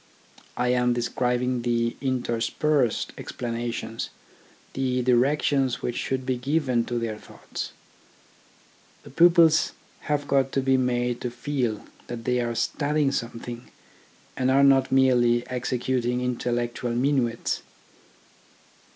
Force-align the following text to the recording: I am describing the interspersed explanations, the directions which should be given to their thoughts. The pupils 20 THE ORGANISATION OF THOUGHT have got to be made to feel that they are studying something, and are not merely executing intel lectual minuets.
I 0.57 0.69
am 0.69 0.93
describing 0.93 1.61
the 1.61 1.95
interspersed 2.01 3.13
explanations, 3.19 4.09
the 4.73 5.03
directions 5.03 5.83
which 5.83 5.95
should 5.95 6.25
be 6.25 6.37
given 6.37 6.85
to 6.85 6.97
their 6.97 7.19
thoughts. 7.19 7.71
The 9.03 9.11
pupils 9.11 9.73
20 10.07 10.07
THE 10.07 10.13
ORGANISATION 10.13 10.15
OF 10.15 10.21
THOUGHT 10.21 10.21
have 10.21 10.27
got 10.47 10.51
to 10.53 10.61
be 10.63 10.77
made 10.77 11.21
to 11.21 11.29
feel 11.29 11.85
that 12.07 12.25
they 12.25 12.41
are 12.41 12.55
studying 12.55 13.11
something, 13.11 13.69
and 14.35 14.49
are 14.49 14.63
not 14.63 14.91
merely 14.91 15.45
executing 15.47 16.21
intel 16.21 16.55
lectual 16.55 16.95
minuets. 16.97 17.61